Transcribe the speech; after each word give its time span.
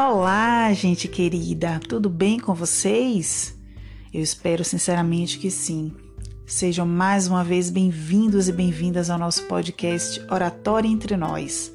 Olá, 0.00 0.72
gente 0.74 1.08
querida, 1.08 1.80
tudo 1.88 2.08
bem 2.08 2.38
com 2.38 2.54
vocês? 2.54 3.58
Eu 4.14 4.22
espero 4.22 4.64
sinceramente 4.64 5.40
que 5.40 5.50
sim. 5.50 5.92
Sejam 6.46 6.86
mais 6.86 7.26
uma 7.26 7.42
vez 7.42 7.68
bem-vindos 7.68 8.48
e 8.48 8.52
bem-vindas 8.52 9.10
ao 9.10 9.18
nosso 9.18 9.42
podcast 9.48 10.24
Oratória 10.30 10.86
entre 10.86 11.16
Nós. 11.16 11.72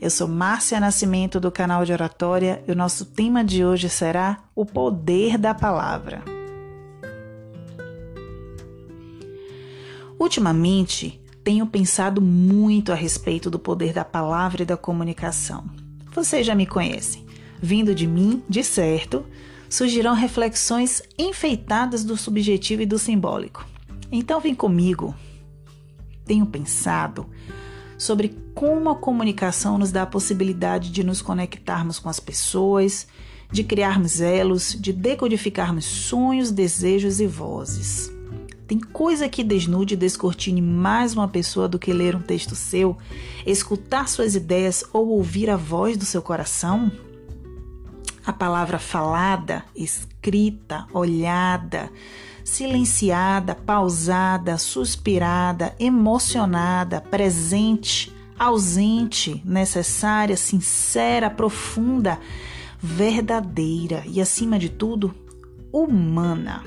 Eu 0.00 0.08
sou 0.08 0.26
Márcia 0.26 0.80
Nascimento 0.80 1.38
do 1.38 1.52
canal 1.52 1.84
de 1.84 1.92
Oratória 1.92 2.64
e 2.66 2.72
o 2.72 2.74
nosso 2.74 3.04
tema 3.04 3.44
de 3.44 3.62
hoje 3.62 3.90
será 3.90 4.44
o 4.54 4.64
poder 4.64 5.36
da 5.36 5.54
palavra. 5.54 6.24
Ultimamente, 10.18 11.22
tenho 11.44 11.66
pensado 11.66 12.22
muito 12.22 12.92
a 12.92 12.94
respeito 12.94 13.50
do 13.50 13.58
poder 13.58 13.92
da 13.92 14.06
palavra 14.06 14.62
e 14.62 14.66
da 14.66 14.78
comunicação. 14.78 15.66
Vocês 16.14 16.46
já 16.46 16.54
me 16.54 16.66
conhecem. 16.66 17.27
Vindo 17.60 17.94
de 17.94 18.06
mim, 18.06 18.42
de 18.48 18.62
certo, 18.62 19.24
surgirão 19.68 20.14
reflexões 20.14 21.02
enfeitadas 21.18 22.04
do 22.04 22.16
subjetivo 22.16 22.82
e 22.82 22.86
do 22.86 22.98
simbólico. 22.98 23.66
Então 24.10 24.40
vem 24.40 24.54
comigo. 24.54 25.14
Tenho 26.24 26.46
pensado 26.46 27.26
sobre 27.96 28.36
como 28.54 28.90
a 28.90 28.96
comunicação 28.96 29.76
nos 29.76 29.90
dá 29.90 30.02
a 30.02 30.06
possibilidade 30.06 30.90
de 30.90 31.02
nos 31.02 31.20
conectarmos 31.20 31.98
com 31.98 32.08
as 32.08 32.20
pessoas, 32.20 33.06
de 33.50 33.64
criarmos 33.64 34.20
elos, 34.20 34.76
de 34.78 34.92
decodificarmos 34.92 35.84
sonhos, 35.84 36.50
desejos 36.50 37.20
e 37.20 37.26
vozes. 37.26 38.10
Tem 38.66 38.78
coisa 38.78 39.28
que 39.28 39.42
desnude 39.42 39.94
e 39.94 39.96
descortine 39.96 40.60
mais 40.60 41.14
uma 41.14 41.26
pessoa 41.26 41.66
do 41.66 41.78
que 41.78 41.92
ler 41.92 42.14
um 42.14 42.20
texto 42.20 42.54
seu, 42.54 42.96
escutar 43.46 44.08
suas 44.08 44.34
ideias 44.34 44.84
ou 44.92 45.08
ouvir 45.08 45.48
a 45.48 45.56
voz 45.56 45.96
do 45.96 46.04
seu 46.04 46.20
coração? 46.20 46.92
A 48.28 48.32
palavra 48.34 48.78
falada, 48.78 49.64
escrita, 49.74 50.86
olhada, 50.92 51.90
silenciada, 52.44 53.54
pausada, 53.54 54.58
suspirada, 54.58 55.74
emocionada, 55.80 57.00
presente, 57.00 58.14
ausente, 58.38 59.40
necessária, 59.46 60.36
sincera, 60.36 61.30
profunda, 61.30 62.20
verdadeira 62.78 64.04
e, 64.06 64.20
acima 64.20 64.58
de 64.58 64.68
tudo, 64.68 65.14
humana. 65.72 66.62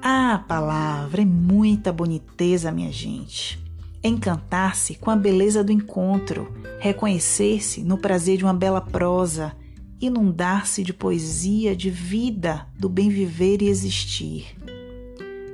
A 0.00 0.42
palavra 0.48 1.20
é 1.20 1.26
muita 1.26 1.92
boniteza, 1.92 2.72
minha 2.72 2.90
gente. 2.90 3.62
Encantar-se 4.02 4.94
com 4.94 5.10
a 5.10 5.16
beleza 5.16 5.62
do 5.62 5.72
encontro, 5.72 6.50
reconhecer-se 6.80 7.82
no 7.82 7.98
prazer 7.98 8.38
de 8.38 8.44
uma 8.44 8.54
bela 8.54 8.80
prosa, 8.80 9.54
inundar-se 10.00 10.82
de 10.82 10.92
poesia, 10.92 11.74
de 11.74 11.90
vida, 11.90 12.66
do 12.78 12.88
bem 12.88 13.08
viver 13.08 13.62
e 13.62 13.68
existir. 13.68 14.56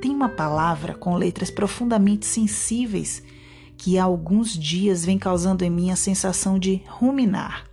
Tem 0.00 0.11
uma 0.11 0.28
palavra 0.28 0.95
com 0.95 1.17
letras 1.17 1.50
profundamente 1.50 2.27
sensíveis 2.27 3.22
que 3.77 3.98
há 3.98 4.05
alguns 4.05 4.56
dias 4.56 5.05
vem 5.05 5.19
causando 5.19 5.65
em 5.65 5.70
mim 5.70 5.91
a 5.91 5.97
sensação 5.97 6.59
de 6.59 6.83
ruminar. 6.87 7.65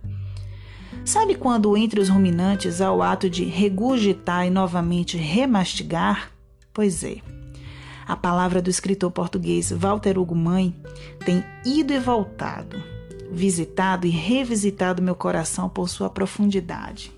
Sabe 1.04 1.34
quando 1.34 1.76
entre 1.76 2.00
os 2.00 2.08
ruminantes 2.08 2.80
há 2.80 2.92
o 2.92 3.02
ato 3.02 3.28
de 3.28 3.44
regurgitar 3.44 4.46
e 4.46 4.50
novamente 4.50 5.16
remastigar? 5.16 6.30
Pois 6.72 7.02
é. 7.04 7.16
A 8.06 8.16
palavra 8.16 8.62
do 8.62 8.70
escritor 8.70 9.10
português 9.10 9.70
Walter 9.70 10.18
Hugo 10.18 10.34
Mãe 10.34 10.74
tem 11.24 11.44
ido 11.64 11.92
e 11.92 11.98
voltado 11.98 13.01
visitado 13.32 14.06
e 14.06 14.10
revisitado 14.10 15.02
meu 15.02 15.14
coração 15.14 15.68
por 15.68 15.88
sua 15.88 16.10
profundidade. 16.10 17.12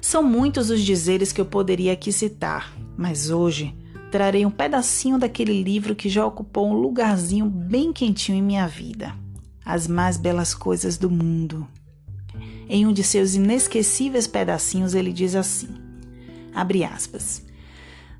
São 0.00 0.22
muitos 0.22 0.70
os 0.70 0.82
dizeres 0.82 1.32
que 1.32 1.40
eu 1.40 1.46
poderia 1.46 1.92
aqui 1.92 2.12
citar, 2.12 2.72
mas 2.96 3.28
hoje 3.28 3.74
trarei 4.10 4.46
um 4.46 4.50
pedacinho 4.50 5.18
daquele 5.18 5.62
livro 5.62 5.96
que 5.96 6.08
já 6.08 6.24
ocupou 6.24 6.68
um 6.68 6.74
lugarzinho 6.74 7.46
bem 7.46 7.92
quentinho 7.92 8.38
em 8.38 8.42
minha 8.42 8.68
vida. 8.68 9.12
As 9.64 9.88
mais 9.88 10.16
belas 10.16 10.54
coisas 10.54 10.96
do 10.96 11.10
mundo. 11.10 11.66
Em 12.68 12.86
um 12.86 12.92
de 12.92 13.02
seus 13.02 13.34
inesquecíveis 13.34 14.28
pedacinhos 14.28 14.94
ele 14.94 15.12
diz 15.12 15.34
assim: 15.34 15.68
abre 16.54 16.84
aspas. 16.84 17.42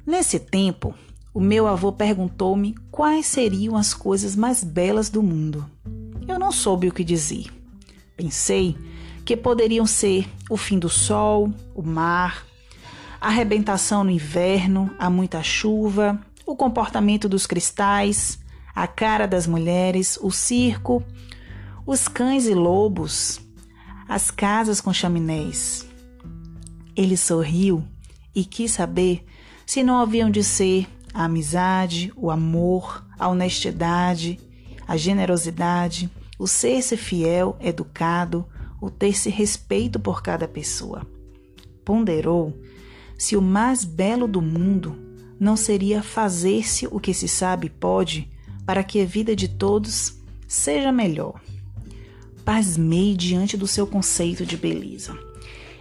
Nesse 0.04 0.41
tempo, 0.41 0.93
o 1.32 1.41
meu 1.41 1.66
avô 1.66 1.93
perguntou-me 1.93 2.75
quais 2.91 3.26
seriam 3.26 3.76
as 3.76 3.94
coisas 3.94 4.34
mais 4.34 4.64
belas 4.64 5.08
do 5.08 5.22
mundo. 5.22 5.64
Não 6.46 6.52
soube 6.52 6.86
o 6.86 6.92
que 6.92 7.02
dizer. 7.02 7.46
Pensei 8.16 8.76
que 9.24 9.36
poderiam 9.36 9.84
ser 9.84 10.28
o 10.48 10.56
fim 10.56 10.78
do 10.78 10.88
sol, 10.88 11.52
o 11.74 11.82
mar, 11.82 12.46
a 13.20 13.26
arrebentação 13.26 14.04
no 14.04 14.12
inverno, 14.12 14.94
a 14.96 15.10
muita 15.10 15.42
chuva, 15.42 16.24
o 16.46 16.54
comportamento 16.54 17.28
dos 17.28 17.48
cristais, 17.48 18.38
a 18.72 18.86
cara 18.86 19.26
das 19.26 19.44
mulheres, 19.44 20.20
o 20.22 20.30
circo, 20.30 21.02
os 21.84 22.06
cães 22.06 22.46
e 22.46 22.54
lobos, 22.54 23.40
as 24.08 24.30
casas 24.30 24.80
com 24.80 24.92
chaminés. 24.92 25.84
Ele 26.94 27.16
sorriu 27.16 27.82
e 28.32 28.44
quis 28.44 28.70
saber 28.70 29.26
se 29.66 29.82
não 29.82 29.98
haviam 29.98 30.30
de 30.30 30.44
ser 30.44 30.86
a 31.12 31.24
amizade, 31.24 32.12
o 32.14 32.30
amor, 32.30 33.04
a 33.18 33.26
honestidade, 33.26 34.38
a 34.86 34.96
generosidade, 34.96 36.08
o 36.38 36.47
ser-se 36.47 36.97
fiel, 36.97 37.56
educado, 37.60 38.47
o 38.80 38.91
ter-se 38.91 39.30
respeito 39.30 39.98
por 39.98 40.22
cada 40.22 40.47
pessoa. 40.47 41.06
Ponderou 41.84 42.54
se 43.16 43.36
o 43.36 43.42
mais 43.42 43.84
belo 43.84 44.28
do 44.28 44.42
mundo 44.42 44.96
não 45.38 45.56
seria 45.56 46.02
fazer-se 46.02 46.86
o 46.86 47.00
que 47.00 47.14
se 47.14 47.28
sabe 47.28 47.70
pode 47.70 48.30
para 48.64 48.82
que 48.82 49.00
a 49.00 49.04
vida 49.04 49.34
de 49.34 49.48
todos 49.48 50.19
seja 50.46 50.91
melhor. 50.92 51.41
Pasmei 52.44 53.14
diante 53.16 53.56
do 53.56 53.66
seu 53.66 53.86
conceito 53.86 54.44
de 54.44 54.56
beleza. 54.56 55.16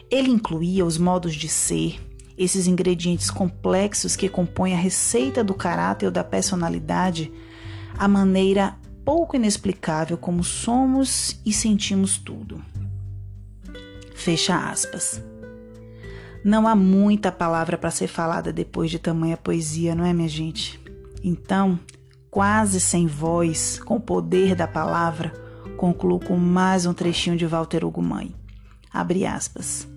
Ele 0.10 0.30
incluía 0.30 0.86
os 0.86 0.98
modos 0.98 1.36
de 1.36 1.48
ser, 1.48 2.00
esses 2.38 2.68
ingredientes 2.68 3.32
complexos 3.32 4.16
que 4.16 4.30
compõem 4.30 4.74
a 4.74 4.78
receita 4.78 5.44
do 5.44 5.54
caráter 5.54 6.06
ou 6.06 6.12
da 6.12 6.24
personalidade, 6.24 7.32
a 7.98 8.08
maneira 8.08 8.78
pouco 9.06 9.36
inexplicável 9.36 10.18
como 10.18 10.44
somos 10.44 11.40
e 11.46 11.54
sentimos 11.54 12.18
tudo. 12.18 12.60
Fecha 14.16 14.58
aspas. 14.58 15.22
Não 16.44 16.68
há 16.68 16.76
muita 16.76 17.32
palavra 17.32 17.78
para 17.78 17.92
ser 17.92 18.08
falada 18.08 18.52
depois 18.52 18.90
de 18.90 18.98
tamanha 18.98 19.38
poesia, 19.38 19.94
não 19.94 20.04
é, 20.04 20.12
minha 20.12 20.28
gente? 20.28 20.80
Então, 21.24 21.80
quase 22.32 22.80
sem 22.80 23.06
voz, 23.06 23.80
com 23.80 23.98
o 23.98 24.02
poder 24.02 24.56
da 24.56 24.68
palavra, 24.68 25.32
concluo 25.78 26.20
com 26.20 26.36
mais 26.36 26.86
um 26.86 26.94
trechinho 26.94 27.38
de 27.38 27.46
Walter 27.46 27.86
Hugo 27.86 28.02
Mãe. 28.02 28.34
Abre 28.92 29.26
aspas. 29.26 29.88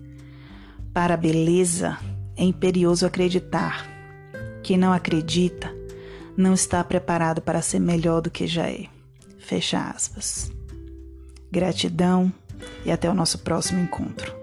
Para 0.93 1.15
a 1.15 1.17
beleza 1.17 1.97
é 2.35 2.43
imperioso 2.43 3.05
acreditar. 3.05 3.87
Quem 4.61 4.77
não 4.77 4.91
acredita 4.91 5.73
não 6.37 6.53
está 6.53 6.83
preparado 6.83 7.41
para 7.41 7.61
ser 7.61 7.79
melhor 7.79 8.21
do 8.21 8.31
que 8.31 8.47
já 8.47 8.67
é. 8.69 8.98
Fecha 9.49 9.89
aspas. 9.89 10.51
Gratidão 11.51 12.31
e 12.85 12.91
até 12.91 13.09
o 13.09 13.15
nosso 13.15 13.39
próximo 13.39 13.79
encontro. 13.79 14.38